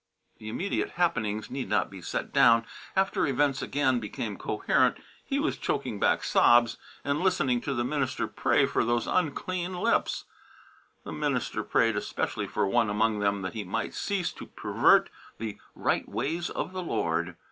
[0.39, 2.65] The immediate happenings need not be set down.
[2.95, 8.25] After events again became coherent he was choking back sobs and listening to the minister
[8.25, 10.23] pray for those of unclean lips.
[11.05, 15.11] And the minister prayed especially for one among them that he might cease to pervert
[15.37, 17.35] the right ways of the Lord.